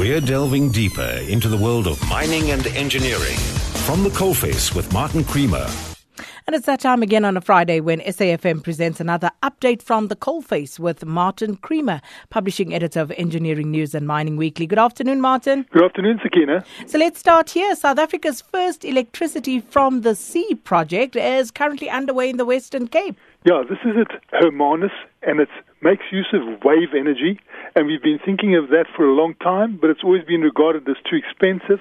[0.00, 3.36] We're delving deeper into the world of mining and engineering.
[3.84, 5.66] From the coalface with Martin Creamer.
[6.46, 10.16] And it's that time again on a Friday when SAFM presents another update from the
[10.16, 12.00] coalface with Martin Creamer,
[12.30, 14.66] publishing editor of Engineering News and Mining Weekly.
[14.66, 15.66] Good afternoon, Martin.
[15.70, 16.64] Good afternoon, Sakina.
[16.86, 17.76] So let's start here.
[17.76, 23.18] South Africa's first electricity from the sea project is currently underway in the Western Cape.
[23.44, 24.92] Yeah, this is at Hermanus,
[25.24, 25.50] and it
[25.82, 27.38] makes use of wave energy.
[27.74, 30.88] And we've been thinking of that for a long time, but it's always been regarded
[30.88, 31.80] as too expensive.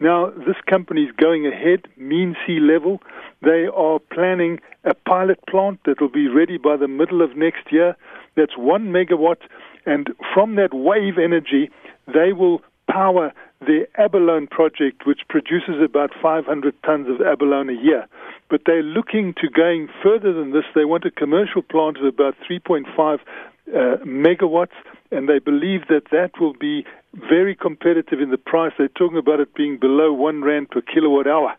[0.00, 3.00] Now, this company is going ahead, mean sea level.
[3.42, 7.72] They are planning a pilot plant that will be ready by the middle of next
[7.72, 7.96] year.
[8.36, 9.38] That's one megawatt,
[9.86, 11.70] and from that wave energy,
[12.06, 18.06] they will power the abalone project, which produces about 500 tons of abalone a year.
[18.48, 20.64] But they're looking to going further than this.
[20.74, 23.18] They want a commercial plant of about 3.5 uh,
[24.04, 24.78] megawatts,
[25.10, 26.84] and they believe that that will be
[27.14, 28.72] very competitive in the price.
[28.78, 31.54] They're talking about it being below one rand per kilowatt hour.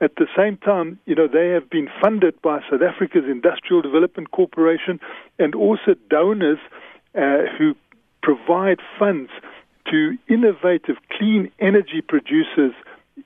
[0.00, 4.30] At the same time, you know, they have been funded by South Africa's Industrial Development
[4.30, 5.00] Corporation
[5.38, 6.58] and also donors
[7.14, 7.74] uh, who
[8.22, 9.30] provide funds
[9.90, 12.72] to innovative clean energy producers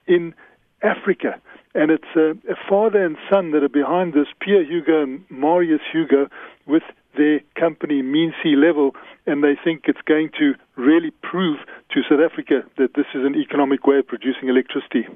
[0.06, 0.34] in
[0.82, 1.40] Africa.
[1.74, 5.80] And it's a, a, father and son that are behind this, Pierre Hugo and Marius
[5.92, 6.28] Hugo,
[6.66, 6.82] with
[7.16, 8.92] their company Mean Sea Level,
[9.26, 11.58] and they think it's going to really prove
[11.90, 15.06] to South Africa that this is an economic way of producing electricity.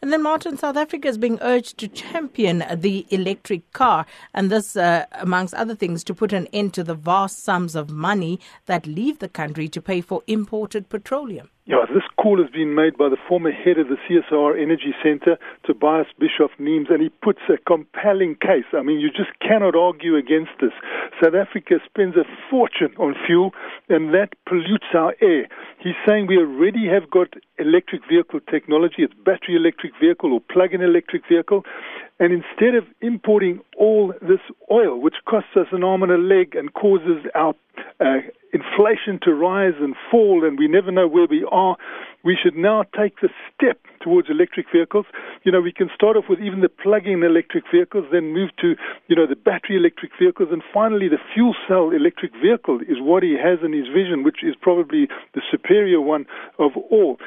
[0.00, 4.76] And then, Martin, South Africa is being urged to champion the electric car, and this,
[4.76, 8.86] uh, amongst other things, to put an end to the vast sums of money that
[8.86, 11.50] leave the country to pay for imported petroleum.
[11.68, 15.36] Yeah, this call has been made by the former head of the CSIR Energy Center,
[15.64, 18.70] Tobias Bischof-Niemz, and he puts a compelling case.
[18.72, 20.70] I mean, you just cannot argue against this.
[21.20, 23.50] South Africa spends a fortune on fuel,
[23.88, 25.48] and that pollutes our air.
[25.82, 30.72] He's saying we already have got electric vehicle technology, it's battery electric vehicle or plug
[30.72, 31.64] in electric vehicle.
[32.18, 34.40] And instead of importing all this
[34.70, 37.54] oil, which costs us an arm and a leg and causes our
[38.00, 38.20] uh,
[38.54, 41.76] inflation to rise and fall, and we never know where we are,
[42.24, 45.04] we should now take the step towards electric vehicles.
[45.44, 48.76] You know, we can start off with even the plug-in electric vehicles, then move to,
[49.08, 53.22] you know, the battery electric vehicles, and finally the fuel cell electric vehicle is what
[53.22, 56.24] he has in his vision, which is probably the superior one
[56.58, 57.18] of all.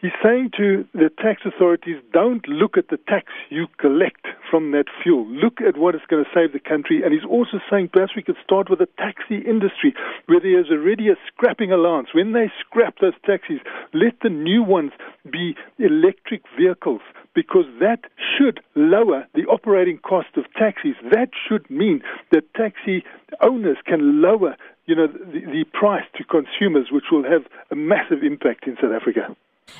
[0.00, 4.84] He's saying to the tax authorities, don't look at the tax you collect from that
[5.02, 5.26] fuel.
[5.26, 7.02] Look at what is going to save the country.
[7.02, 9.92] And he's also saying perhaps we could start with the taxi industry
[10.26, 12.10] where there is already a scrapping allowance.
[12.14, 13.58] When they scrap those taxis,
[13.92, 14.92] let the new ones
[15.32, 17.00] be electric vehicles
[17.34, 18.04] because that
[18.38, 20.94] should lower the operating cost of taxis.
[21.10, 23.02] That should mean that taxi
[23.42, 28.22] owners can lower you know, the, the price to consumers, which will have a massive
[28.22, 29.36] impact in South Africa.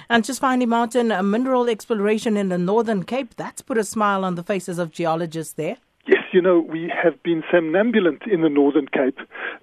[0.09, 4.35] And just finally, Martin, mineral exploration in the Northern Cape, that's put a smile on
[4.35, 5.77] the faces of geologists there.
[6.07, 9.19] Yes, you know, we have been somnambulant in the Northern Cape,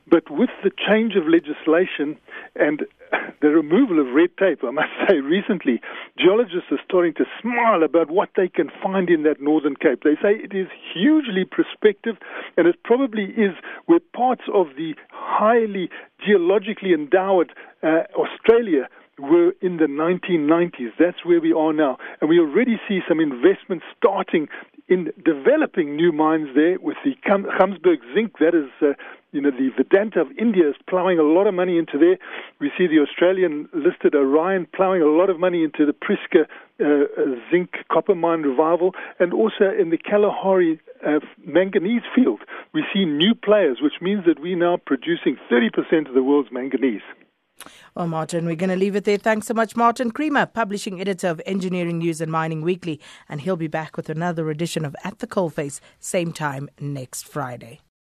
[0.08, 2.18] but with the change of legislation
[2.56, 2.86] and
[3.42, 5.82] the removal of red tape, I must say, recently,
[6.20, 10.04] geologists are starting to smile about what they can find in that Northern Cape.
[10.04, 12.18] They say it is hugely prospective,
[12.58, 13.54] and it probably is
[13.88, 15.90] where parts of the highly
[16.24, 17.52] geologically endowed
[17.84, 18.88] uh, Australia
[19.20, 20.92] were in the 1990s.
[21.00, 21.98] That's where we are now.
[22.22, 24.48] And we already see some investment starting
[24.88, 28.38] in developing new mines there with the Gamsberg zinc.
[28.40, 28.94] That is, uh,
[29.32, 32.18] you know, the Vedanta of India is plowing a lot of money into there.
[32.60, 36.46] We see the Australian listed Orion plowing a lot of money into the Prieska
[36.80, 42.42] uh, uh, zinc copper mine revival, and also in the Kalahari uh, manganese field.
[42.74, 47.02] We see new players, which means that we're now producing 30% of the world's manganese.
[47.96, 49.16] Well, Martin, we're going to leave it there.
[49.16, 53.00] Thanks so much, Martin Creamer, publishing editor of Engineering News and Mining Weekly.
[53.30, 57.80] And he'll be back with another edition of At the Coalface, same time next Friday.